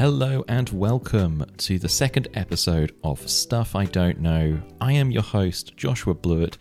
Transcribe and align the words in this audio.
Hello 0.00 0.42
and 0.48 0.70
welcome 0.70 1.44
to 1.58 1.78
the 1.78 1.90
second 1.90 2.28
episode 2.32 2.96
of 3.04 3.28
Stuff 3.28 3.76
I 3.76 3.84
Don't 3.84 4.18
Know. 4.18 4.58
I 4.80 4.94
am 4.94 5.10
your 5.10 5.22
host, 5.22 5.76
Joshua 5.76 6.14
Blewett, 6.14 6.56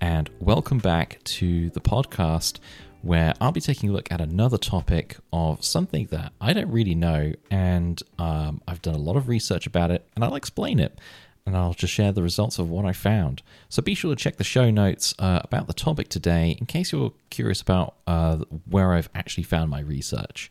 and 0.00 0.30
welcome 0.38 0.78
back 0.78 1.18
to 1.24 1.70
the 1.70 1.80
podcast 1.80 2.60
where 3.02 3.34
I'll 3.40 3.50
be 3.50 3.60
taking 3.60 3.88
a 3.88 3.92
look 3.92 4.12
at 4.12 4.20
another 4.20 4.58
topic 4.58 5.16
of 5.32 5.64
something 5.64 6.06
that 6.12 6.34
I 6.40 6.52
don't 6.52 6.70
really 6.70 6.94
know, 6.94 7.32
and 7.50 8.00
um, 8.20 8.62
I've 8.68 8.80
done 8.80 8.94
a 8.94 8.98
lot 8.98 9.16
of 9.16 9.26
research 9.26 9.66
about 9.66 9.90
it, 9.90 10.06
and 10.14 10.24
I'll 10.24 10.36
explain 10.36 10.78
it. 10.78 10.96
And 11.46 11.56
I'll 11.56 11.74
just 11.74 11.92
share 11.92 12.12
the 12.12 12.22
results 12.22 12.60
of 12.60 12.70
what 12.70 12.84
I 12.84 12.92
found. 12.92 13.42
So 13.70 13.82
be 13.82 13.96
sure 13.96 14.14
to 14.14 14.22
check 14.22 14.36
the 14.36 14.44
show 14.44 14.70
notes 14.70 15.16
uh, 15.18 15.40
about 15.42 15.66
the 15.66 15.74
topic 15.74 16.10
today 16.10 16.56
in 16.60 16.66
case 16.66 16.92
you're 16.92 17.12
curious 17.30 17.60
about 17.60 17.96
uh, 18.06 18.36
where 18.70 18.92
I've 18.92 19.10
actually 19.16 19.42
found 19.42 19.68
my 19.68 19.80
research. 19.80 20.48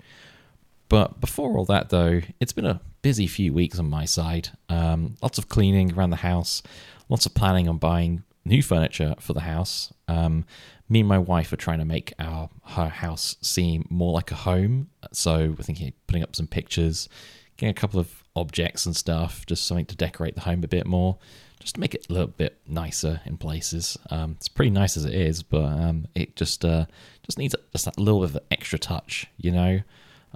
But 0.89 1.19
before 1.19 1.57
all 1.57 1.65
that, 1.65 1.89
though, 1.89 2.21
it's 2.39 2.53
been 2.53 2.65
a 2.65 2.81
busy 3.01 3.27
few 3.27 3.53
weeks 3.53 3.79
on 3.79 3.89
my 3.89 4.05
side. 4.05 4.49
Um, 4.69 5.15
lots 5.21 5.37
of 5.37 5.49
cleaning 5.49 5.93
around 5.93 6.11
the 6.11 6.17
house, 6.17 6.61
lots 7.09 7.25
of 7.25 7.33
planning 7.33 7.67
on 7.67 7.77
buying 7.77 8.23
new 8.45 8.61
furniture 8.61 9.15
for 9.19 9.33
the 9.33 9.41
house. 9.41 9.93
Um, 10.07 10.45
me 10.89 10.99
and 10.99 11.09
my 11.09 11.17
wife 11.17 11.51
are 11.53 11.57
trying 11.57 11.79
to 11.79 11.85
make 11.85 12.13
our 12.19 12.49
her 12.65 12.89
house 12.89 13.37
seem 13.41 13.87
more 13.89 14.13
like 14.13 14.31
a 14.31 14.35
home. 14.35 14.89
So 15.11 15.55
we're 15.57 15.63
thinking 15.63 15.87
of 15.89 16.07
putting 16.07 16.23
up 16.23 16.35
some 16.35 16.47
pictures, 16.47 17.09
getting 17.57 17.71
a 17.71 17.73
couple 17.73 17.99
of 17.99 18.23
objects 18.35 18.85
and 18.85 18.95
stuff, 18.95 19.45
just 19.45 19.65
something 19.65 19.85
to 19.85 19.95
decorate 19.95 20.35
the 20.35 20.41
home 20.41 20.63
a 20.63 20.67
bit 20.67 20.85
more, 20.85 21.17
just 21.59 21.75
to 21.75 21.79
make 21.79 21.95
it 21.95 22.07
a 22.09 22.13
little 22.13 22.27
bit 22.27 22.59
nicer 22.67 23.21
in 23.25 23.37
places. 23.37 23.97
Um, 24.09 24.33
it's 24.37 24.49
pretty 24.49 24.71
nice 24.71 24.97
as 24.97 25.05
it 25.05 25.13
is, 25.13 25.43
but 25.43 25.63
um, 25.63 26.07
it 26.15 26.35
just 26.35 26.65
uh, 26.65 26.85
just 27.23 27.37
needs 27.37 27.55
just 27.71 27.87
a 27.87 27.93
little 27.97 28.21
bit 28.21 28.35
of 28.35 28.41
extra 28.51 28.77
touch, 28.77 29.27
you 29.37 29.51
know. 29.51 29.81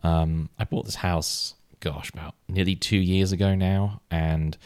Um, 0.04 0.50
I 0.60 0.64
bought 0.64 0.86
this 0.86 0.96
house, 0.96 1.56
gosh, 1.80 2.10
about 2.10 2.36
nearly 2.48 2.76
two 2.76 2.98
years 2.98 3.32
ago 3.32 3.56
now, 3.56 4.02
and 4.12 4.58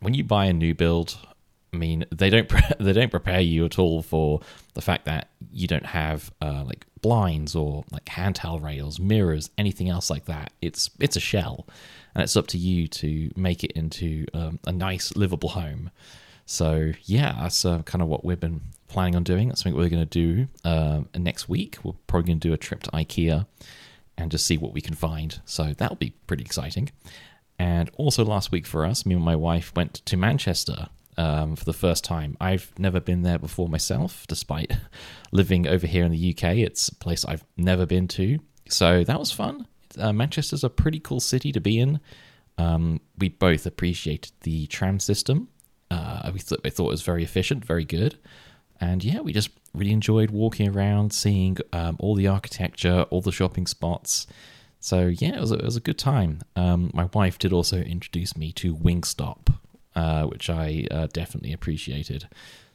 when 0.00 0.14
you 0.14 0.24
buy 0.24 0.46
a 0.46 0.52
new 0.52 0.74
build, 0.74 1.18
I 1.72 1.76
mean, 1.76 2.04
they 2.10 2.30
don't 2.30 2.48
pre- 2.48 2.60
they 2.78 2.92
don't 2.92 3.10
prepare 3.10 3.40
you 3.40 3.64
at 3.64 3.78
all 3.78 4.02
for 4.02 4.40
the 4.74 4.82
fact 4.82 5.04
that 5.06 5.28
you 5.52 5.66
don't 5.66 5.86
have 5.86 6.32
uh, 6.40 6.64
like 6.66 6.86
blinds 7.00 7.54
or 7.54 7.84
like 7.90 8.06
handheld 8.06 8.62
rails, 8.62 8.98
mirrors, 8.98 9.50
anything 9.58 9.88
else 9.88 10.10
like 10.10 10.26
that. 10.26 10.52
It's 10.62 10.90
it's 10.98 11.16
a 11.16 11.20
shell, 11.20 11.66
and 12.14 12.22
it's 12.22 12.36
up 12.36 12.46
to 12.48 12.58
you 12.58 12.88
to 12.88 13.30
make 13.36 13.64
it 13.64 13.72
into 13.72 14.26
um, 14.34 14.58
a 14.66 14.72
nice 14.72 15.16
livable 15.16 15.50
home. 15.50 15.90
So 16.46 16.92
yeah, 17.04 17.36
that's 17.40 17.64
uh, 17.64 17.82
kind 17.82 18.00
of 18.02 18.08
what 18.08 18.24
we've 18.24 18.40
been 18.40 18.62
planning 18.88 19.16
on 19.16 19.22
doing. 19.22 19.48
That's 19.48 19.62
something 19.62 19.78
we're 19.78 19.90
going 19.90 20.06
to 20.06 20.06
do 20.06 20.48
uh, 20.64 21.02
next 21.14 21.48
week. 21.48 21.76
We're 21.82 21.92
probably 22.06 22.28
going 22.28 22.40
to 22.40 22.48
do 22.48 22.54
a 22.54 22.56
trip 22.56 22.82
to 22.84 22.90
IKEA 22.92 23.46
and 24.18 24.30
just 24.30 24.46
see 24.46 24.58
what 24.58 24.74
we 24.74 24.80
can 24.80 24.94
find. 24.94 25.40
So 25.44 25.72
that'll 25.76 25.96
be 25.96 26.10
pretty 26.26 26.44
exciting. 26.44 26.90
And 27.58 27.90
also 27.96 28.24
last 28.24 28.52
week 28.52 28.66
for 28.66 28.84
us, 28.84 29.06
me 29.06 29.14
and 29.14 29.24
my 29.24 29.36
wife 29.36 29.72
went 29.74 29.94
to 30.06 30.16
Manchester 30.16 30.88
um, 31.16 31.56
for 31.56 31.64
the 31.64 31.72
first 31.72 32.04
time. 32.04 32.36
I've 32.40 32.72
never 32.78 33.00
been 33.00 33.22
there 33.22 33.38
before 33.38 33.68
myself, 33.68 34.26
despite 34.28 34.72
living 35.32 35.66
over 35.66 35.86
here 35.86 36.04
in 36.04 36.12
the 36.12 36.30
UK. 36.30 36.58
It's 36.58 36.88
a 36.88 36.94
place 36.94 37.24
I've 37.24 37.44
never 37.56 37.86
been 37.86 38.06
to. 38.08 38.38
So 38.68 39.02
that 39.04 39.18
was 39.18 39.32
fun. 39.32 39.66
Uh, 39.98 40.12
Manchester's 40.12 40.62
a 40.62 40.70
pretty 40.70 41.00
cool 41.00 41.20
city 41.20 41.50
to 41.52 41.60
be 41.60 41.80
in. 41.80 42.00
Um, 42.58 43.00
we 43.18 43.28
both 43.28 43.66
appreciated 43.66 44.32
the 44.42 44.66
tram 44.66 45.00
system. 45.00 45.48
Uh, 45.90 46.30
we, 46.32 46.40
th- 46.40 46.60
we 46.62 46.70
thought 46.70 46.88
it 46.88 46.90
was 46.90 47.02
very 47.02 47.24
efficient, 47.24 47.64
very 47.64 47.84
good. 47.84 48.18
And 48.80 49.02
yeah, 49.02 49.20
we 49.20 49.32
just 49.32 49.50
really 49.74 49.92
enjoyed 49.92 50.30
walking 50.30 50.68
around, 50.68 51.12
seeing 51.12 51.58
um, 51.72 51.96
all 52.00 52.14
the 52.14 52.26
architecture, 52.26 53.02
all 53.10 53.20
the 53.20 53.32
shopping 53.32 53.66
spots. 53.66 54.26
So 54.80 55.06
yeah, 55.06 55.36
it 55.36 55.40
was 55.40 55.52
a, 55.52 55.56
it 55.56 55.64
was 55.64 55.76
a 55.76 55.80
good 55.80 55.98
time. 55.98 56.42
Um, 56.56 56.90
my 56.94 57.08
wife 57.12 57.38
did 57.38 57.52
also 57.52 57.78
introduce 57.78 58.36
me 58.36 58.52
to 58.52 58.76
Wingstop, 58.76 59.54
uh, 59.96 60.24
which 60.24 60.48
I 60.48 60.86
uh, 60.90 61.08
definitely 61.12 61.52
appreciated. 61.52 62.28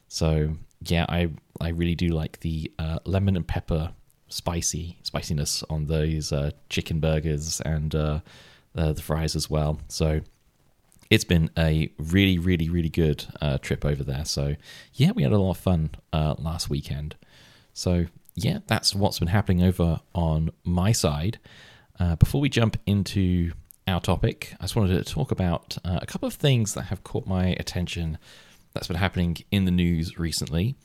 So 0.07 0.57
yeah, 0.81 1.06
I 1.07 1.29
I 1.62 1.69
really 1.69 1.95
do 1.95 2.09
like 2.09 2.41
the 2.41 2.72
uh, 2.78 3.00
lemon 3.06 3.35
and 3.35 3.47
pepper 3.47 3.94
spicy 4.28 4.97
spiciness 5.03 5.63
on 5.69 5.85
those 5.85 6.31
uh, 6.31 6.51
chicken 6.69 7.00
burgers 7.00 7.62
and 7.62 7.95
uh, 7.95 8.19
the 8.73 9.01
fries 9.01 9.35
as 9.35 9.50
well. 9.50 9.79
So 9.88 10.22
it's 11.09 11.24
been 11.24 11.50
a 11.58 11.91
really, 11.97 12.38
really, 12.38 12.69
really 12.69 12.90
good 12.90 13.25
uh, 13.41 13.58
trip 13.58 13.86
over 13.86 14.03
there. 14.03 14.25
So, 14.25 14.56
yeah, 14.94 15.12
we 15.12 15.24
had 15.24 15.31
a 15.31 15.38
lot 15.38 15.52
of 15.52 15.58
fun 15.58 15.91
uh, 16.12 16.36
last 16.38 16.69
weekend. 16.69 17.16
So, 17.74 18.06
yeah, 18.36 18.59
that's 18.68 18.96
what's 18.96 19.19
been 19.19 19.28
happening 19.28 19.63
over 19.63 20.02
on 20.13 20.52
my 20.63 20.92
side. 20.92 21.40
Uh, 22.00 22.16
before 22.16 22.42
we 22.42 22.50
jump 22.50 22.78
into 22.86 23.52
our 23.88 24.02
topic, 24.02 24.56
I 24.59 24.63
just 24.63 24.75
wanted 24.75 25.03
to 25.06 25.13
talk 25.13 25.31
about 25.31 25.78
uh, 25.86 26.00
a 26.02 26.06
couple 26.06 26.28
of 26.28 26.34
things 26.34 26.74
that 26.74 26.84
have 26.84 27.03
caught 27.03 27.28
my 27.28 27.47
attention 27.59 28.18
that's 28.74 28.88
been 28.88 28.97
happening 28.97 29.38
in 29.52 29.66
the 29.66 29.72
news 29.72 30.18
recently. 30.18 30.75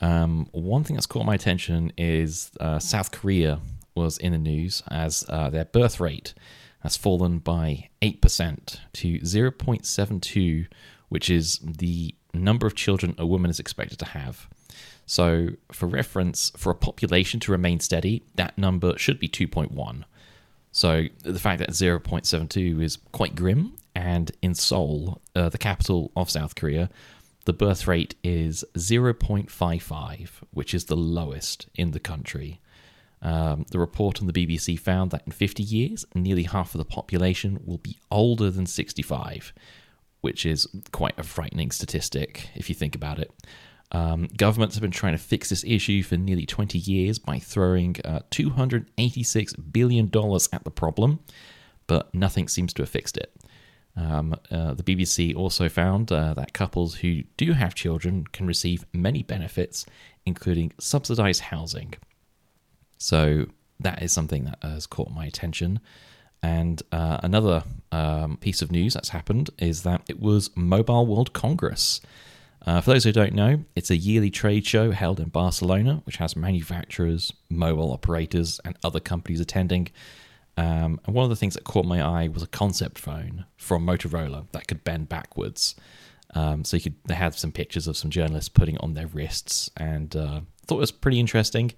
Um, 0.00 0.48
one 0.52 0.82
thing 0.82 0.96
that's 0.96 1.06
caught 1.06 1.26
my 1.26 1.34
attention 1.34 1.92
is 1.96 2.50
uh, 2.58 2.78
South 2.78 3.12
Korea 3.12 3.60
was 3.94 4.18
in 4.18 4.32
the 4.32 4.38
news 4.38 4.82
as 4.88 5.24
uh, 5.28 5.50
their 5.50 5.66
birth 5.66 6.00
rate 6.00 6.34
has 6.80 6.96
fallen 6.96 7.38
by 7.38 7.88
8% 8.02 8.78
to 8.92 9.18
0.72, 9.20 10.66
which 11.08 11.30
is 11.30 11.60
the 11.62 12.14
number 12.32 12.66
of 12.66 12.74
children 12.74 13.14
a 13.18 13.26
woman 13.26 13.50
is 13.50 13.60
expected 13.60 13.98
to 13.98 14.06
have. 14.06 14.48
So, 15.06 15.50
for 15.72 15.86
reference, 15.86 16.52
for 16.56 16.70
a 16.70 16.74
population 16.74 17.40
to 17.40 17.52
remain 17.52 17.80
steady, 17.80 18.22
that 18.36 18.56
number 18.56 18.96
should 18.96 19.18
be 19.18 19.28
2.1. 19.28 20.04
So, 20.72 21.06
the 21.24 21.40
fact 21.40 21.58
that 21.58 21.70
0.72 21.70 22.80
is 22.80 22.98
quite 23.10 23.34
grim, 23.34 23.74
and 23.94 24.30
in 24.40 24.54
Seoul, 24.54 25.20
uh, 25.34 25.48
the 25.48 25.58
capital 25.58 26.12
of 26.14 26.30
South 26.30 26.54
Korea, 26.54 26.90
the 27.44 27.52
birth 27.52 27.88
rate 27.88 28.14
is 28.22 28.64
0.55, 28.74 30.28
which 30.52 30.72
is 30.74 30.84
the 30.84 30.96
lowest 30.96 31.68
in 31.74 31.90
the 31.90 32.00
country. 32.00 32.60
Um, 33.22 33.66
the 33.70 33.78
report 33.78 34.20
on 34.20 34.26
the 34.26 34.32
BBC 34.32 34.78
found 34.78 35.10
that 35.10 35.22
in 35.26 35.32
50 35.32 35.62
years, 35.62 36.06
nearly 36.14 36.44
half 36.44 36.74
of 36.74 36.78
the 36.78 36.84
population 36.84 37.60
will 37.64 37.78
be 37.78 37.98
older 38.10 38.50
than 38.50 38.66
65, 38.66 39.52
which 40.22 40.46
is 40.46 40.66
quite 40.92 41.18
a 41.18 41.22
frightening 41.22 41.70
statistic 41.70 42.48
if 42.54 42.68
you 42.68 42.74
think 42.74 42.94
about 42.94 43.18
it. 43.18 43.30
Um, 43.92 44.28
governments 44.36 44.76
have 44.76 44.82
been 44.82 44.90
trying 44.90 45.14
to 45.14 45.18
fix 45.18 45.50
this 45.50 45.64
issue 45.64 46.02
for 46.02 46.16
nearly 46.16 46.46
20 46.46 46.78
years 46.78 47.18
by 47.18 47.38
throwing 47.38 47.96
uh, 48.04 48.20
$286 48.30 49.72
billion 49.72 50.06
at 50.52 50.64
the 50.64 50.70
problem, 50.70 51.20
but 51.86 52.14
nothing 52.14 52.46
seems 52.48 52.72
to 52.74 52.82
have 52.82 52.88
fixed 52.88 53.16
it. 53.16 53.34
Um, 53.96 54.36
uh, 54.50 54.74
the 54.74 54.84
BBC 54.84 55.34
also 55.34 55.68
found 55.68 56.12
uh, 56.12 56.34
that 56.34 56.52
couples 56.52 56.96
who 56.96 57.24
do 57.36 57.52
have 57.52 57.74
children 57.74 58.24
can 58.28 58.46
receive 58.46 58.86
many 58.92 59.24
benefits, 59.24 59.84
including 60.24 60.72
subsidized 60.78 61.42
housing. 61.42 61.94
So 63.00 63.46
that 63.80 64.02
is 64.02 64.12
something 64.12 64.44
that 64.44 64.58
has 64.62 64.86
caught 64.86 65.10
my 65.10 65.24
attention. 65.24 65.80
And 66.42 66.82
uh, 66.92 67.18
another 67.22 67.64
um, 67.90 68.36
piece 68.36 68.62
of 68.62 68.70
news 68.70 68.94
that's 68.94 69.08
happened 69.08 69.50
is 69.58 69.82
that 69.82 70.02
it 70.08 70.20
was 70.20 70.50
Mobile 70.54 71.06
World 71.06 71.32
Congress. 71.32 72.00
Uh, 72.66 72.82
for 72.82 72.92
those 72.92 73.04
who 73.04 73.12
don't 73.12 73.32
know, 73.32 73.64
it's 73.74 73.90
a 73.90 73.96
yearly 73.96 74.30
trade 74.30 74.66
show 74.66 74.90
held 74.90 75.18
in 75.18 75.30
Barcelona, 75.30 76.02
which 76.04 76.16
has 76.16 76.36
manufacturers, 76.36 77.32
mobile 77.48 77.90
operators, 77.90 78.60
and 78.66 78.76
other 78.84 79.00
companies 79.00 79.40
attending. 79.40 79.88
Um, 80.58 81.00
and 81.06 81.14
one 81.14 81.24
of 81.24 81.30
the 81.30 81.36
things 81.36 81.54
that 81.54 81.64
caught 81.64 81.86
my 81.86 82.02
eye 82.02 82.28
was 82.28 82.42
a 82.42 82.46
concept 82.46 82.98
phone 82.98 83.46
from 83.56 83.86
Motorola 83.86 84.44
that 84.52 84.68
could 84.68 84.84
bend 84.84 85.08
backwards. 85.08 85.74
Um, 86.34 86.64
so 86.64 86.76
you 86.76 86.82
could 86.82 86.96
they 87.06 87.14
had 87.14 87.34
some 87.34 87.50
pictures 87.50 87.88
of 87.88 87.96
some 87.96 88.10
journalists 88.10 88.50
putting 88.50 88.74
it 88.74 88.82
on 88.82 88.92
their 88.92 89.06
wrists, 89.06 89.70
and 89.78 90.14
uh, 90.14 90.40
thought 90.66 90.76
it 90.76 90.80
was 90.80 90.92
pretty 90.92 91.18
interesting. 91.18 91.72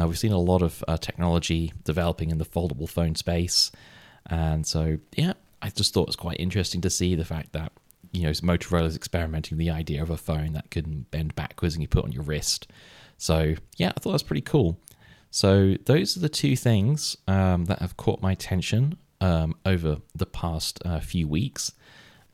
Uh, 0.00 0.06
we've 0.06 0.18
seen 0.18 0.32
a 0.32 0.38
lot 0.38 0.62
of 0.62 0.82
uh, 0.88 0.96
technology 0.96 1.72
developing 1.84 2.30
in 2.30 2.38
the 2.38 2.44
foldable 2.44 2.88
phone 2.88 3.14
space. 3.14 3.70
And 4.26 4.66
so, 4.66 4.98
yeah, 5.14 5.34
I 5.60 5.70
just 5.70 5.92
thought 5.92 6.02
it 6.02 6.08
was 6.08 6.16
quite 6.16 6.40
interesting 6.40 6.80
to 6.82 6.90
see 6.90 7.14
the 7.14 7.24
fact 7.24 7.52
that, 7.52 7.72
you 8.12 8.22
know, 8.22 8.30
Motorola 8.30 8.86
is 8.86 8.96
experimenting 8.96 9.58
the 9.58 9.70
idea 9.70 10.02
of 10.02 10.10
a 10.10 10.16
phone 10.16 10.52
that 10.54 10.70
can 10.70 11.06
bend 11.10 11.34
backwards 11.34 11.74
and 11.74 11.82
you 11.82 11.88
put 11.88 12.04
on 12.04 12.12
your 12.12 12.22
wrist. 12.22 12.70
So, 13.18 13.54
yeah, 13.76 13.88
I 13.88 14.00
thought 14.00 14.10
that 14.10 14.12
was 14.12 14.22
pretty 14.22 14.40
cool. 14.40 14.78
So, 15.30 15.74
those 15.84 16.16
are 16.16 16.20
the 16.20 16.28
two 16.28 16.56
things 16.56 17.16
um, 17.28 17.66
that 17.66 17.80
have 17.80 17.96
caught 17.96 18.22
my 18.22 18.32
attention 18.32 18.96
um, 19.20 19.54
over 19.66 19.98
the 20.14 20.26
past 20.26 20.80
uh, 20.84 21.00
few 21.00 21.28
weeks. 21.28 21.72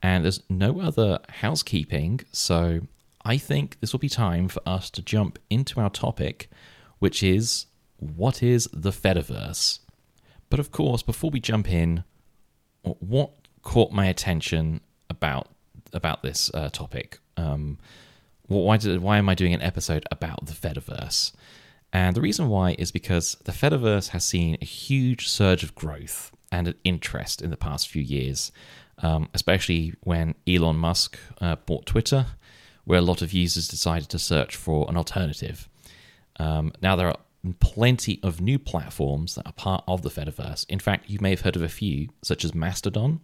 And 0.01 0.23
there's 0.23 0.41
no 0.49 0.79
other 0.79 1.19
housekeeping. 1.41 2.21
So, 2.31 2.81
I 3.25 3.37
think 3.37 3.79
this 3.81 3.91
will 3.91 3.99
be 3.99 4.09
time 4.09 4.47
for 4.47 4.61
us 4.65 4.89
to 4.91 5.01
jump 5.01 5.37
into 5.49 5.81
our 5.81 5.89
topic 5.89 6.49
which 6.99 7.23
is 7.23 7.65
what 7.97 8.43
is 8.43 8.69
the 8.73 8.91
Fediverse? 8.91 9.79
But 10.49 10.59
of 10.59 10.71
course, 10.71 11.01
before 11.01 11.29
we 11.29 11.39
jump 11.39 11.71
in, 11.71 12.03
what 12.83 13.31
caught 13.63 13.91
my 13.91 14.05
attention 14.05 14.81
about 15.09 15.49
about 15.93 16.21
this 16.21 16.51
uh, 16.53 16.69
topic? 16.69 17.19
Um, 17.37 17.79
why 18.47 18.77
did 18.77 19.01
why 19.01 19.17
am 19.17 19.29
I 19.29 19.35
doing 19.35 19.53
an 19.53 19.61
episode 19.61 20.05
about 20.11 20.45
the 20.45 20.53
Fediverse? 20.53 21.33
And 21.93 22.15
the 22.15 22.21
reason 22.21 22.49
why 22.49 22.75
is 22.77 22.91
because 22.91 23.37
the 23.45 23.51
Fediverse 23.51 24.09
has 24.09 24.23
seen 24.23 24.57
a 24.61 24.65
huge 24.65 25.27
surge 25.27 25.63
of 25.63 25.75
growth 25.75 26.31
and 26.51 26.67
an 26.67 26.75
interest 26.83 27.41
in 27.41 27.49
the 27.49 27.57
past 27.57 27.87
few 27.87 28.01
years, 28.01 28.51
um, 28.99 29.29
especially 29.33 29.93
when 30.01 30.35
Elon 30.47 30.75
Musk 30.75 31.17
uh, 31.39 31.55
bought 31.55 31.85
Twitter, 31.85 32.25
where 32.83 32.99
a 32.99 33.03
lot 33.03 33.21
of 33.21 33.33
users 33.33 33.67
decided 33.67 34.09
to 34.09 34.19
search 34.19 34.55
for 34.55 34.85
an 34.89 34.97
alternative. 34.97 35.69
Um, 36.39 36.71
now, 36.81 36.95
there 36.95 37.07
are 37.07 37.17
plenty 37.59 38.19
of 38.23 38.41
new 38.41 38.59
platforms 38.59 39.35
that 39.35 39.45
are 39.45 39.53
part 39.53 39.83
of 39.87 40.01
the 40.01 40.09
Fediverse. 40.09 40.65
In 40.69 40.79
fact, 40.79 41.09
you 41.09 41.19
may 41.21 41.31
have 41.31 41.41
heard 41.41 41.55
of 41.55 41.61
a 41.61 41.69
few, 41.69 42.09
such 42.23 42.43
as 42.43 42.53
Mastodon, 42.53 43.21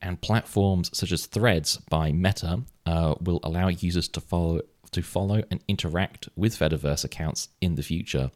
and 0.00 0.20
platforms 0.20 0.90
such 0.96 1.12
as 1.12 1.26
Threads 1.26 1.76
by 1.88 2.12
Meta 2.12 2.62
uh, 2.86 3.14
will 3.20 3.40
allow 3.42 3.68
users 3.68 4.08
to 4.08 4.20
follow 4.20 4.60
to 4.90 5.00
follow 5.00 5.42
and 5.50 5.64
interact 5.68 6.28
with 6.36 6.58
Fediverse 6.58 7.02
accounts 7.02 7.48
in 7.62 7.76
the 7.76 7.82
future. 7.82 8.30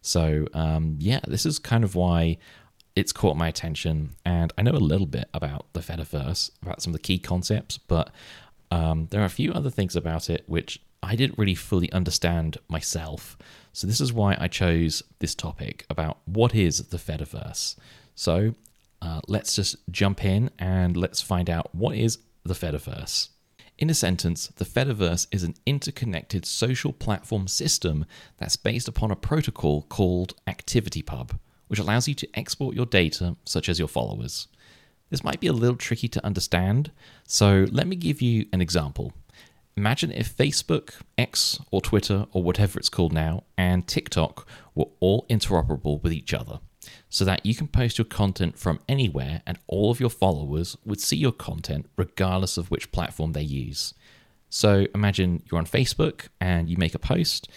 So 0.00 0.46
um, 0.54 0.96
yeah, 0.98 1.20
this 1.26 1.44
is 1.44 1.58
kind 1.58 1.84
of 1.84 1.94
why 1.94 2.38
it's 2.96 3.12
caught 3.12 3.36
my 3.36 3.48
attention, 3.48 4.14
and 4.24 4.52
I 4.56 4.62
know 4.62 4.70
a 4.70 4.78
little 4.78 5.06
bit 5.06 5.28
about 5.34 5.66
the 5.74 5.80
Fediverse, 5.80 6.50
about 6.62 6.80
some 6.80 6.92
of 6.92 6.94
the 6.94 7.02
key 7.02 7.18
concepts, 7.18 7.76
but 7.76 8.10
um, 8.70 9.08
there 9.10 9.20
are 9.20 9.26
a 9.26 9.30
few 9.30 9.52
other 9.52 9.70
things 9.70 9.96
about 9.96 10.30
it 10.30 10.44
which 10.46 10.80
I 11.02 11.16
didn't 11.16 11.38
really 11.38 11.54
fully 11.54 11.90
understand 11.92 12.58
myself. 12.68 13.38
So 13.72 13.86
this 13.86 14.00
is 14.00 14.12
why 14.12 14.36
I 14.38 14.48
chose 14.48 15.02
this 15.20 15.34
topic 15.34 15.86
about 15.88 16.18
what 16.24 16.54
is 16.54 16.88
the 16.88 16.96
Fediverse. 16.96 17.76
So 18.14 18.54
uh, 19.00 19.20
let's 19.28 19.54
just 19.54 19.76
jump 19.90 20.24
in 20.24 20.50
and 20.58 20.96
let's 20.96 21.20
find 21.20 21.48
out 21.48 21.74
what 21.74 21.96
is 21.96 22.18
the 22.44 22.54
Fediverse. 22.54 23.28
In 23.78 23.90
a 23.90 23.94
sentence, 23.94 24.48
the 24.48 24.64
Fediverse 24.64 25.28
is 25.30 25.44
an 25.44 25.54
interconnected 25.64 26.44
social 26.44 26.92
platform 26.92 27.46
system 27.46 28.04
that's 28.38 28.56
based 28.56 28.88
upon 28.88 29.12
a 29.12 29.16
protocol 29.16 29.82
called 29.82 30.34
ActivityPub, 30.48 31.38
which 31.68 31.78
allows 31.78 32.08
you 32.08 32.14
to 32.14 32.28
export 32.34 32.74
your 32.74 32.86
data, 32.86 33.36
such 33.44 33.68
as 33.68 33.78
your 33.78 33.86
followers. 33.86 34.48
This 35.10 35.22
might 35.22 35.38
be 35.38 35.46
a 35.46 35.52
little 35.52 35.76
tricky 35.76 36.08
to 36.08 36.26
understand, 36.26 36.90
so 37.24 37.66
let 37.70 37.86
me 37.86 37.94
give 37.94 38.20
you 38.20 38.46
an 38.52 38.60
example. 38.60 39.12
Imagine 39.78 40.10
if 40.10 40.36
Facebook, 40.36 40.94
X, 41.16 41.60
or 41.70 41.80
Twitter, 41.80 42.26
or 42.32 42.42
whatever 42.42 42.80
it's 42.80 42.88
called 42.88 43.12
now, 43.12 43.44
and 43.56 43.86
TikTok 43.86 44.44
were 44.74 44.88
all 44.98 45.24
interoperable 45.30 46.02
with 46.02 46.12
each 46.12 46.34
other 46.34 46.58
so 47.08 47.24
that 47.24 47.46
you 47.46 47.54
can 47.54 47.68
post 47.68 47.96
your 47.96 48.04
content 48.04 48.58
from 48.58 48.80
anywhere 48.88 49.40
and 49.46 49.56
all 49.68 49.92
of 49.92 50.00
your 50.00 50.10
followers 50.10 50.76
would 50.84 51.00
see 51.00 51.16
your 51.16 51.30
content 51.30 51.86
regardless 51.96 52.56
of 52.56 52.72
which 52.72 52.90
platform 52.90 53.34
they 53.34 53.42
use. 53.42 53.94
So 54.50 54.88
imagine 54.96 55.44
you're 55.48 55.60
on 55.60 55.64
Facebook 55.66 56.26
and 56.40 56.68
you 56.68 56.76
make 56.76 56.96
a 56.96 56.98
post 56.98 57.48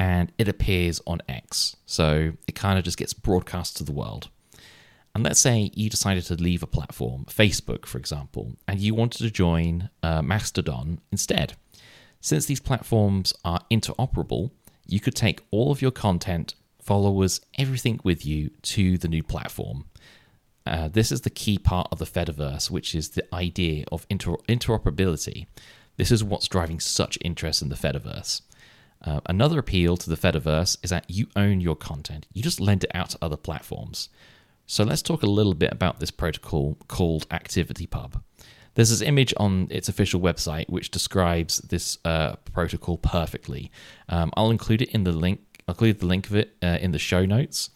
and 0.00 0.32
it 0.36 0.48
appears 0.48 1.00
on 1.06 1.20
X. 1.28 1.76
So 1.86 2.32
it 2.48 2.56
kind 2.56 2.76
of 2.76 2.84
just 2.84 2.98
gets 2.98 3.12
broadcast 3.12 3.76
to 3.76 3.84
the 3.84 3.92
world. 3.92 4.30
And 5.14 5.24
let's 5.24 5.40
say 5.40 5.70
you 5.74 5.90
decided 5.90 6.24
to 6.26 6.34
leave 6.34 6.62
a 6.62 6.68
platform, 6.68 7.24
Facebook, 7.28 7.86
for 7.86 7.98
example, 7.98 8.52
and 8.68 8.78
you 8.78 8.94
wanted 8.94 9.18
to 9.18 9.30
join 9.30 9.90
uh, 10.02 10.22
Mastodon 10.22 11.00
instead. 11.10 11.54
Since 12.20 12.46
these 12.46 12.60
platforms 12.60 13.32
are 13.44 13.60
interoperable, 13.70 14.50
you 14.86 15.00
could 15.00 15.14
take 15.14 15.44
all 15.50 15.70
of 15.70 15.82
your 15.82 15.90
content 15.90 16.54
followers, 16.80 17.40
everything 17.58 18.00
with 18.02 18.24
you 18.24 18.50
to 18.62 18.98
the 18.98 19.08
new 19.08 19.22
platform. 19.22 19.84
Uh, 20.66 20.88
this 20.88 21.12
is 21.12 21.22
the 21.22 21.30
key 21.30 21.58
part 21.58 21.88
of 21.92 21.98
the 21.98 22.06
Fediverse, 22.06 22.70
which 22.70 22.94
is 22.94 23.10
the 23.10 23.34
idea 23.34 23.84
of 23.92 24.06
inter- 24.10 24.36
interoperability. 24.48 25.46
This 25.96 26.10
is 26.10 26.24
what's 26.24 26.48
driving 26.48 26.80
such 26.80 27.18
interest 27.22 27.62
in 27.62 27.68
the 27.68 27.74
Fediverse. 27.74 28.42
Uh, 29.04 29.20
another 29.26 29.58
appeal 29.58 29.96
to 29.96 30.10
the 30.10 30.16
Fediverse 30.16 30.76
is 30.82 30.90
that 30.90 31.08
you 31.08 31.28
own 31.36 31.60
your 31.60 31.76
content, 31.76 32.26
you 32.32 32.42
just 32.42 32.60
lend 32.60 32.84
it 32.84 32.90
out 32.94 33.10
to 33.10 33.18
other 33.22 33.36
platforms. 33.36 34.08
So 34.66 34.84
let's 34.84 35.02
talk 35.02 35.22
a 35.22 35.26
little 35.26 35.54
bit 35.54 35.72
about 35.72 36.00
this 36.00 36.10
protocol 36.10 36.76
called 36.88 37.28
ActivityPub. 37.28 38.22
There's 38.78 38.90
this 38.90 39.02
image 39.02 39.34
on 39.38 39.66
its 39.72 39.88
official 39.88 40.20
website 40.20 40.68
which 40.70 40.92
describes 40.92 41.58
this 41.58 41.98
uh, 42.04 42.36
protocol 42.52 42.96
perfectly. 42.96 43.72
Um, 44.08 44.30
I'll 44.36 44.52
include 44.52 44.82
it 44.82 44.90
in 44.90 45.02
the 45.02 45.10
link 45.10 45.40
I'll 45.66 45.72
include 45.72 45.98
the 45.98 46.06
link 46.06 46.28
of 46.28 46.36
it 46.36 46.54
uh, 46.62 46.78
in 46.80 46.92
the 46.92 46.98
show 47.00 47.26
notes. 47.26 47.70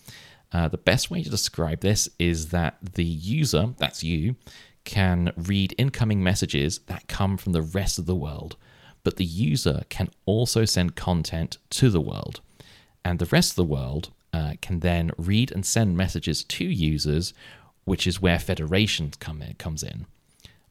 Uh, 0.52 0.68
the 0.68 0.78
best 0.78 1.10
way 1.10 1.24
to 1.24 1.28
describe 1.28 1.80
this 1.80 2.08
is 2.20 2.50
that 2.50 2.76
the 2.94 3.02
user, 3.02 3.70
that's 3.78 4.04
you, 4.04 4.36
can 4.84 5.32
read 5.36 5.74
incoming 5.76 6.22
messages 6.22 6.78
that 6.86 7.08
come 7.08 7.36
from 7.36 7.50
the 7.50 7.62
rest 7.62 7.98
of 7.98 8.06
the 8.06 8.14
world, 8.14 8.54
but 9.02 9.16
the 9.16 9.24
user 9.24 9.82
can 9.88 10.08
also 10.24 10.64
send 10.64 10.94
content 10.94 11.58
to 11.70 11.90
the 11.90 12.00
world. 12.00 12.40
And 13.04 13.18
the 13.18 13.26
rest 13.26 13.50
of 13.50 13.56
the 13.56 13.64
world 13.64 14.10
uh, 14.32 14.52
can 14.62 14.78
then 14.78 15.10
read 15.18 15.50
and 15.50 15.66
send 15.66 15.96
messages 15.96 16.44
to 16.44 16.64
users, 16.64 17.34
which 17.86 18.06
is 18.06 18.22
where 18.22 18.38
federation 18.38 19.10
come 19.18 19.42
in, 19.42 19.54
comes 19.54 19.82
in. 19.82 20.06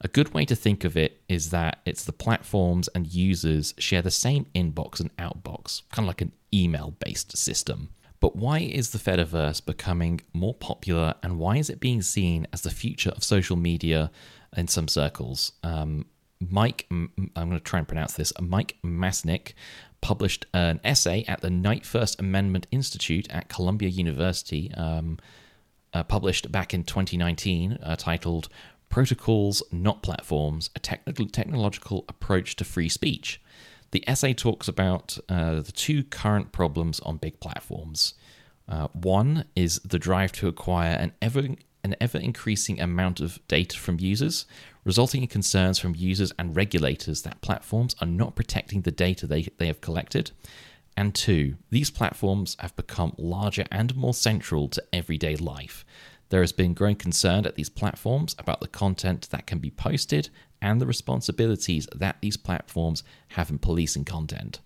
A 0.03 0.07
good 0.07 0.33
way 0.33 0.45
to 0.45 0.55
think 0.55 0.83
of 0.83 0.97
it 0.97 1.21
is 1.29 1.51
that 1.51 1.79
it's 1.85 2.03
the 2.03 2.11
platforms 2.11 2.87
and 2.89 3.13
users 3.13 3.75
share 3.77 4.01
the 4.01 4.11
same 4.11 4.47
inbox 4.55 4.99
and 4.99 5.15
outbox, 5.17 5.83
kind 5.91 6.05
of 6.05 6.07
like 6.07 6.21
an 6.21 6.31
email 6.51 6.95
based 6.99 7.37
system. 7.37 7.89
But 8.19 8.35
why 8.35 8.59
is 8.59 8.91
the 8.91 8.99
Fediverse 8.99 9.63
becoming 9.63 10.21
more 10.33 10.55
popular 10.55 11.15
and 11.21 11.37
why 11.37 11.57
is 11.57 11.69
it 11.69 11.79
being 11.79 12.01
seen 12.01 12.47
as 12.51 12.61
the 12.61 12.71
future 12.71 13.11
of 13.11 13.23
social 13.23 13.55
media 13.55 14.11
in 14.57 14.67
some 14.67 14.87
circles? 14.87 15.51
Um, 15.63 16.05
Mike, 16.39 16.87
I'm 16.89 17.11
going 17.35 17.51
to 17.51 17.59
try 17.59 17.79
and 17.79 17.87
pronounce 17.87 18.13
this, 18.13 18.33
Mike 18.39 18.77
Masnick 18.83 19.53
published 20.01 20.47
an 20.53 20.79
essay 20.83 21.23
at 21.27 21.41
the 21.41 21.49
Knight 21.51 21.85
First 21.85 22.19
Amendment 22.19 22.65
Institute 22.71 23.29
at 23.29 23.49
Columbia 23.49 23.89
University, 23.89 24.73
um, 24.73 25.19
uh, 25.93 26.03
published 26.03 26.51
back 26.51 26.73
in 26.73 26.83
2019, 26.83 27.77
uh, 27.83 27.95
titled 27.95 28.49
Protocols, 28.91 29.63
Not 29.71 30.03
Platforms 30.03 30.69
A 30.75 30.79
Technical, 30.79 31.25
Technological 31.25 32.05
Approach 32.09 32.55
to 32.57 32.65
Free 32.65 32.89
Speech. 32.89 33.41
The 33.91 34.03
essay 34.07 34.33
talks 34.33 34.67
about 34.67 35.17
uh, 35.27 35.61
the 35.61 35.71
two 35.71 36.03
current 36.03 36.51
problems 36.51 36.99
on 36.99 37.17
big 37.17 37.39
platforms. 37.39 38.13
Uh, 38.67 38.89
one 38.93 39.45
is 39.55 39.79
the 39.79 39.97
drive 39.97 40.33
to 40.33 40.47
acquire 40.47 40.93
an 40.93 41.13
ever 41.21 41.41
an 41.83 41.95
ever 41.99 42.19
increasing 42.19 42.79
amount 42.79 43.19
of 43.19 43.39
data 43.47 43.75
from 43.75 43.99
users, 43.99 44.45
resulting 44.83 45.23
in 45.23 45.27
concerns 45.27 45.79
from 45.79 45.95
users 45.95 46.31
and 46.37 46.55
regulators 46.55 47.23
that 47.23 47.41
platforms 47.41 47.95
are 47.99 48.07
not 48.07 48.35
protecting 48.35 48.81
the 48.81 48.91
data 48.91 49.25
they, 49.25 49.47
they 49.57 49.65
have 49.65 49.81
collected. 49.81 50.29
And 50.95 51.15
two, 51.15 51.55
these 51.71 51.89
platforms 51.89 52.55
have 52.59 52.75
become 52.75 53.13
larger 53.17 53.65
and 53.71 53.95
more 53.95 54.13
central 54.13 54.67
to 54.69 54.83
everyday 54.93 55.35
life, 55.37 55.83
there 56.31 56.41
has 56.41 56.53
been 56.53 56.73
growing 56.73 56.95
concern 56.95 57.45
at 57.45 57.55
these 57.55 57.69
platforms 57.69 58.35
about 58.39 58.61
the 58.61 58.67
content 58.67 59.29
that 59.31 59.45
can 59.45 59.59
be 59.59 59.69
posted 59.69 60.29
and 60.61 60.79
the 60.79 60.85
responsibilities 60.85 61.87
that 61.93 62.15
these 62.21 62.37
platforms 62.37 63.03
have 63.29 63.49
in 63.49 63.59
policing 63.59 64.05
content. 64.05 64.61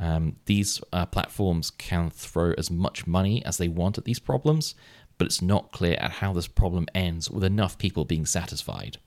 Um, 0.00 0.36
these 0.46 0.80
uh, 0.92 1.06
platforms 1.06 1.70
can 1.70 2.10
throw 2.10 2.52
as 2.58 2.70
much 2.70 3.06
money 3.06 3.44
as 3.44 3.56
they 3.56 3.68
want 3.68 3.98
at 3.98 4.04
these 4.04 4.18
problems, 4.18 4.74
but 5.16 5.26
it's 5.26 5.40
not 5.40 5.70
clear 5.70 5.96
at 6.00 6.10
how 6.10 6.32
this 6.32 6.48
problem 6.48 6.86
ends 6.92 7.30
with 7.30 7.44
enough 7.44 7.78
people 7.78 8.04
being 8.04 8.26
satisfied. 8.26 8.98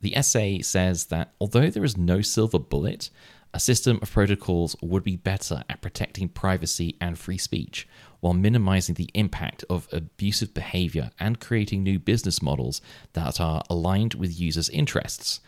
The 0.00 0.16
essay 0.16 0.62
says 0.62 1.06
that 1.06 1.34
although 1.40 1.68
there 1.68 1.84
is 1.84 1.96
no 1.96 2.22
silver 2.22 2.58
bullet, 2.58 3.10
a 3.54 3.60
system 3.60 3.98
of 4.02 4.12
protocols 4.12 4.76
would 4.82 5.02
be 5.02 5.16
better 5.16 5.64
at 5.68 5.80
protecting 5.80 6.28
privacy 6.28 6.96
and 7.00 7.18
free 7.18 7.38
speech, 7.38 7.88
while 8.20 8.34
minimizing 8.34 8.94
the 8.94 9.10
impact 9.14 9.64
of 9.70 9.88
abusive 9.92 10.52
behavior 10.52 11.10
and 11.18 11.40
creating 11.40 11.82
new 11.82 11.98
business 11.98 12.42
models 12.42 12.80
that 13.14 13.40
are 13.40 13.62
aligned 13.70 14.14
with 14.14 14.38
users' 14.38 14.68
interests. 14.68 15.40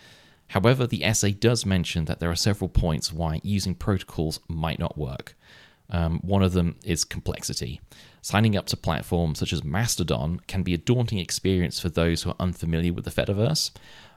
However, 0.49 0.87
the 0.87 1.05
essay 1.05 1.33
does 1.33 1.67
mention 1.67 2.07
that 2.07 2.19
there 2.21 2.31
are 2.31 2.37
several 2.37 2.69
points 2.69 3.13
why 3.13 3.41
using 3.45 3.75
protocols 3.75 4.41
might 4.49 4.79
not 4.79 4.99
work. 4.99 5.37
Um, 5.91 6.21
one 6.21 6.43
of 6.43 6.53
them 6.53 6.77
is 6.85 7.05
complexity. 7.05 7.81
Signing 8.23 8.57
up 8.57 8.67
to 8.67 8.77
platforms 8.77 9.39
such 9.39 9.53
as 9.53 9.65
Mastodon 9.65 10.41
can 10.47 10.63
be 10.63 10.75
a 10.75 10.79
daunting 10.79 11.19
experience 11.19 11.81
for 11.81 11.89
those 11.89 12.23
who 12.23 12.31
are 12.31 12.37
unfamiliar 12.41 12.93
with 12.93 13.05
the 13.05 13.11
Fediverse. 13.11 13.71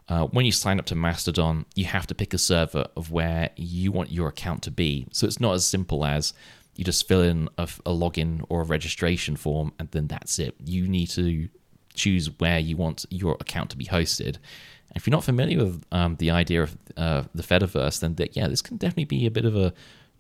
Uh, 0.10 0.26
when 0.28 0.46
you 0.46 0.52
sign 0.52 0.80
up 0.80 0.86
to 0.86 0.96
Mastodon, 0.96 1.66
you 1.76 1.86
have 1.86 2.08
to 2.08 2.16
pick 2.16 2.34
a 2.34 2.38
server 2.38 2.86
of 2.98 3.12
where 3.12 3.52
you 3.56 3.92
want 3.92 4.12
your 4.12 4.28
account 4.28 4.62
to 4.64 4.72
be. 4.72 5.08
So 5.12 5.26
it's 5.26 5.40
not 5.40 5.54
as 5.54 5.66
simple 5.66 6.06
as 6.06 6.34
you 6.76 6.84
just 6.84 7.08
fill 7.08 7.22
in 7.22 7.50
a, 7.58 7.64
a, 7.86 7.92
login 7.92 8.44
or 8.50 8.62
a 8.62 8.66
registration 8.66 9.36
form 9.36 9.74
and 9.80 9.90
then 9.92 10.08
that's 10.08 10.40
it. 10.40 10.56
You 10.64 10.88
need 10.88 11.08
to 11.12 11.48
choose 11.94 12.30
where 12.40 12.60
you 12.60 12.76
want 12.76 13.06
your 13.10 13.38
account 13.40 13.70
to 13.72 13.78
be 13.78 13.86
hosted. 13.86 14.36
And 14.36 14.98
if 14.98 15.08
you're 15.08 15.12
not 15.12 15.24
familiar 15.24 15.60
with 15.60 15.84
um, 15.92 16.16
the 16.18 16.32
idea 16.32 16.64
of 16.64 16.78
uh, 16.98 17.24
the 17.34 17.44
Fediverse, 17.44 18.00
then 18.00 18.16
th- 18.16 18.32
yeah, 18.34 18.48
this 18.48 18.62
can 18.62 18.78
definitely 18.78 19.06
be 19.06 19.26
a 19.26 19.32
bit 19.32 19.46
of 19.46 19.56
a 19.56 19.74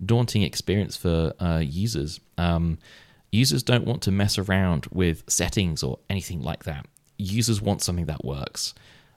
daunting 0.05 0.43
experience 0.43 0.95
for 0.95 1.33
uh, 1.39 1.61
users. 1.63 2.19
Um, 2.37 2.77
users 3.31 3.63
don't 3.63 3.85
want 3.85 4.01
to 4.03 4.11
mess 4.11 4.37
around 4.37 4.87
with 4.91 5.23
settings 5.27 5.83
or 5.83 5.99
anything 6.09 6.41
like 6.41 6.63
that. 6.65 6.85
Users 7.17 7.61
want 7.61 7.81
something 7.81 8.05
that 8.05 8.23
works. 8.23 8.73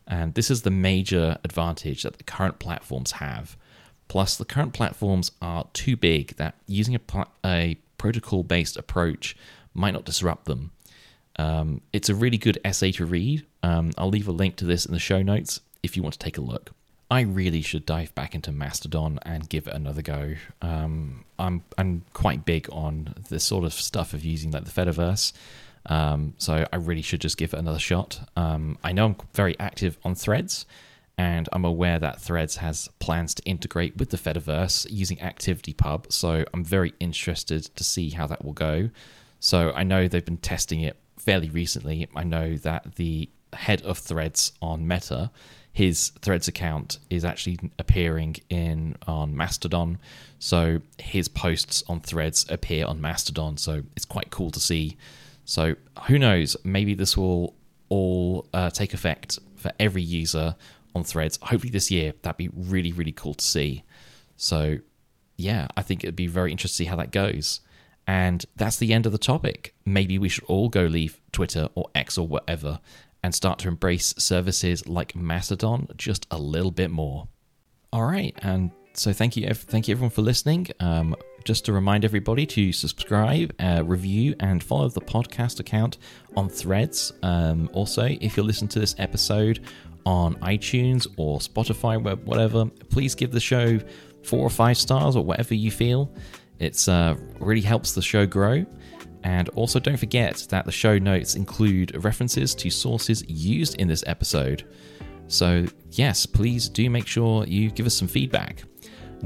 And 0.07 0.35
this 0.35 0.51
is 0.51 0.63
the 0.63 0.71
major 0.71 1.39
advantage 1.45 2.03
that 2.05 2.19
the 2.19 2.25
current 2.25 2.59
platforms 2.59 3.13
have. 3.13 3.57
Plus, 4.09 4.37
the 4.37 4.45
current 4.45 4.73
platforms 4.73 5.33
are 5.43 5.67
too 5.73 5.97
big 5.97 6.37
that 6.37 6.55
using 6.67 6.95
a, 6.95 7.27
a 7.45 7.77
protocol 7.99 8.45
based 8.45 8.77
approach 8.77 9.37
might 9.75 9.93
not 9.93 10.05
disrupt 10.05 10.45
them. 10.45 10.71
Um, 11.39 11.81
it's 11.93 12.09
a 12.09 12.15
really 12.15 12.39
good 12.39 12.59
essay 12.65 12.93
to 12.93 13.05
read. 13.05 13.45
Um, 13.63 13.91
I'll 13.99 14.09
leave 14.09 14.29
a 14.29 14.33
link 14.33 14.57
to 14.57 14.65
this 14.65 14.87
in 14.87 14.93
the 14.93 15.01
show 15.01 15.23
notes 15.23 15.61
if 15.83 15.97
you 15.97 16.03
want 16.03 16.15
to 16.15 16.19
take 16.19 16.39
a 16.39 16.41
look. 16.43 16.71
I 17.11 17.21
really 17.21 17.63
should 17.63 17.87
dive 17.87 18.15
back 18.15 18.35
into 18.35 18.51
Mastodon 18.51 19.21
and 19.23 19.49
give 19.49 19.69
it 19.69 19.75
another 19.75 20.03
go. 20.03 20.35
Um, 20.61 21.25
I'm 21.39 21.63
I'm 21.79 22.05
quite 22.13 22.45
big 22.45 22.69
on 22.73 23.15
this 23.29 23.45
sort 23.45 23.65
of 23.65 23.73
stuff 23.73 24.13
of 24.13 24.25
using 24.25 24.51
like 24.51 24.65
the 24.65 24.73
Fediverse, 24.73 25.33
um, 25.87 26.35
so 26.39 26.67
I 26.73 26.77
really 26.77 27.03
should 27.03 27.21
just 27.21 27.37
give 27.37 27.55
it 27.55 27.59
another 27.59 27.79
shot. 27.79 28.21
Um, 28.37 28.79
I 28.83 28.93
know 28.93 29.07
I'm 29.07 29.17
very 29.35 29.59
active 29.59 29.99
on 30.05 30.15
Threads, 30.15 30.67
and 31.19 31.49
I'm 31.53 31.65
aware 31.65 31.99
that 31.99 32.21
Threads 32.21 32.57
has 32.57 32.89
plans 32.99 33.35
to 33.35 33.43
integrate 33.45 33.97
with 33.97 34.11
the 34.11 34.17
Fediverse 34.17 34.87
using 34.91 35.17
ActivityPub. 35.19 36.13
So 36.13 36.45
I'm 36.53 36.65
very 36.65 36.93
interested 37.01 37.65
to 37.77 37.85
see 37.85 38.11
how 38.11 38.27
that 38.27 38.45
will 38.45 38.53
go. 38.53 38.91
So 39.41 39.73
I 39.75 39.83
know 39.83 40.09
they've 40.09 40.25
been 40.25 40.37
testing 40.37 40.81
it 40.81 40.97
fairly 41.17 41.49
recently. 41.49 42.09
I 42.15 42.25
know 42.25 42.57
that 42.57 42.97
the 42.97 43.31
head 43.53 43.83
of 43.83 43.99
Threads 43.99 44.53
on 44.61 44.87
Meta 44.87 45.31
his 45.77 46.09
Threads 46.23 46.49
account 46.49 46.99
is 47.11 47.23
actually 47.23 47.59
appearing 47.79 48.37
in 48.49 48.97
on 49.07 49.37
Mastodon. 49.37 49.99
So 50.39 50.81
his 50.97 51.29
posts 51.29 51.85
on 51.87 52.01
Threads 52.01 52.47
appear 52.49 52.87
on 52.87 52.99
Mastodon. 52.99 53.59
So 53.59 53.83
it's 53.95 54.07
quite 54.07 54.31
cool 54.31 54.51
to 54.53 54.59
see. 54.59 54.97
So 55.47 55.77
who 56.07 56.19
knows? 56.19 56.57
Maybe 56.65 56.93
this 56.93 57.17
will 57.17 57.55
all 57.89 58.47
uh, 58.53 58.69
take 58.69 58.93
effect 58.93 59.39
for 59.55 59.73
every 59.81 60.03
user 60.03 60.57
on 60.95 61.05
Threads. 61.05 61.39
Hopefully 61.41 61.71
this 61.71 61.91
year. 61.91 62.13
That'd 62.21 62.37
be 62.37 62.51
really 62.55 62.93
really 62.93 63.13
cool 63.13 63.35
to 63.35 63.45
see. 63.45 63.85
So 64.37 64.79
yeah, 65.39 65.69
I 65.77 65.83
think 65.83 66.05
it'd 66.05 66.17
be 66.17 66.27
very 66.27 66.51
interesting 66.51 66.85
to 66.85 66.89
see 66.89 66.91
how 66.91 66.97
that 66.97 67.13
goes. 67.13 67.61
And 68.07 68.45
that's 68.55 68.77
the 68.77 68.93
end 68.93 69.07
of 69.07 69.13
the 69.13 69.19
topic. 69.19 69.75
Maybe 69.85 70.19
we 70.19 70.29
should 70.29 70.45
all 70.45 70.69
go 70.69 70.85
leave 70.85 71.21
Twitter 71.33 71.69
or 71.75 71.91
X 71.95 72.17
or 72.17 72.27
whatever 72.27 72.81
and 73.23 73.35
start 73.35 73.59
to 73.61 73.69
embrace 73.69 74.15
services 74.19 74.87
like 74.87 75.17
Mastodon 75.17 75.89
just 75.97 76.27
a 76.31 76.39
little 76.39 76.71
bit 76.71 76.91
more. 76.91 77.27
All 77.93 78.05
right, 78.05 78.37
and 78.43 78.71
so 78.97 79.13
thank 79.13 79.37
you, 79.37 79.49
thank 79.53 79.89
you 79.89 79.93
everyone 79.93 80.11
for 80.11 80.23
listening. 80.23 80.67
Um, 80.81 81.15
just 81.45 81.65
to 81.67 81.73
remind 81.73 82.05
everybody 82.05 82.45
to 82.47 82.73
subscribe, 82.73 83.55
uh, 83.61 83.83
review, 83.85 84.35
and 84.41 84.63
follow 84.63 84.89
the 84.89 85.01
podcast 85.01 85.61
account 85.61 85.99
on 86.37 86.49
Threads. 86.49 87.13
Um, 87.23 87.71
also, 87.73 88.05
if 88.21 88.37
you 88.37 88.43
listen 88.43 88.67
to 88.69 88.81
this 88.81 88.95
episode 88.99 89.65
on 90.05 90.35
iTunes 90.37 91.07
or 91.17 91.39
Spotify, 91.39 92.01
whatever, 92.25 92.67
please 92.91 93.15
give 93.15 93.31
the 93.31 93.41
show 93.41 93.79
four 94.25 94.41
or 94.41 94.51
five 94.51 94.77
stars 94.77 95.15
or 95.15 95.25
whatever 95.25 95.55
you 95.55 95.71
feel. 95.71 96.13
It's 96.59 96.89
uh, 96.89 97.17
really 97.39 97.61
helps 97.61 97.93
the 97.93 98.03
show 98.03 98.27
grow. 98.27 98.67
And 99.23 99.49
also, 99.51 99.79
don't 99.79 99.97
forget 99.97 100.47
that 100.51 100.65
the 100.65 100.73
show 100.73 100.99
notes 100.99 101.35
include 101.35 102.05
references 102.05 102.55
to 102.57 102.71
sources 102.71 103.25
used 103.29 103.77
in 103.77 103.89
this 103.89 104.05
episode. 104.07 104.65
So, 105.29 105.67
yes, 105.91 106.27
please 106.27 106.69
do 106.69 106.89
make 106.89 107.07
sure 107.07 107.45
you 107.47 107.71
give 107.71 107.87
us 107.87 107.95
some 107.95 108.09
feedback. 108.09 108.63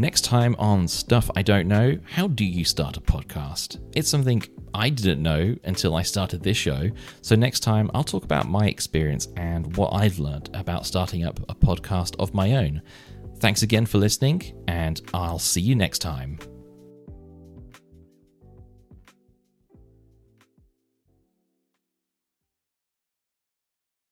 Next 0.01 0.25
time 0.25 0.57
on 0.59 0.89
Stuff 0.89 1.31
I 1.37 1.43
Don't 1.43 1.69
Know, 1.69 1.99
how 2.11 2.27
do 2.27 2.43
you 2.43 2.65
start 2.65 2.97
a 2.97 3.03
podcast? 3.03 3.79
It's 3.95 4.09
something 4.09 4.43
I 4.73 4.89
didn't 4.89 5.21
know 5.21 5.55
until 5.65 5.95
I 5.95 6.01
started 6.01 6.43
this 6.43 6.57
show. 6.57 6.89
So, 7.21 7.37
next 7.37 7.61
time 7.61 7.91
I'll 7.93 8.03
talk 8.03 8.25
about 8.25 8.49
my 8.49 8.67
experience 8.67 9.29
and 9.37 9.77
what 9.77 9.91
I've 9.93 10.19
learned 10.19 10.49
about 10.55 10.87
starting 10.87 11.27
up 11.27 11.39
a 11.51 11.55
podcast 11.55 12.17
of 12.19 12.33
my 12.33 12.57
own. 12.57 12.81
Thanks 13.41 13.61
again 13.61 13.85
for 13.85 13.99
listening, 13.99 14.55
and 14.69 15.03
I'll 15.13 15.39
see 15.39 15.61
you 15.61 15.75
next 15.75 15.99
time. 15.99 16.39